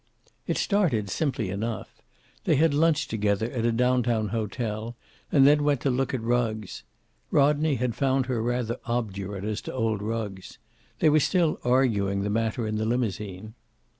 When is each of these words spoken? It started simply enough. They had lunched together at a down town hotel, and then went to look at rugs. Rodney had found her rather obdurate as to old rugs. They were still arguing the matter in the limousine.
It 0.47 0.57
started 0.57 1.11
simply 1.11 1.51
enough. 1.51 2.01
They 2.45 2.55
had 2.55 2.73
lunched 2.73 3.11
together 3.11 3.51
at 3.51 3.65
a 3.67 3.71
down 3.71 4.01
town 4.01 4.29
hotel, 4.29 4.95
and 5.31 5.45
then 5.45 5.63
went 5.63 5.79
to 5.81 5.91
look 5.91 6.11
at 6.15 6.23
rugs. 6.23 6.81
Rodney 7.29 7.75
had 7.75 7.93
found 7.93 8.25
her 8.25 8.41
rather 8.41 8.77
obdurate 8.85 9.43
as 9.43 9.61
to 9.61 9.73
old 9.73 10.01
rugs. 10.01 10.57
They 11.01 11.09
were 11.11 11.19
still 11.19 11.59
arguing 11.63 12.23
the 12.23 12.31
matter 12.31 12.65
in 12.65 12.77
the 12.77 12.85
limousine. 12.87 13.53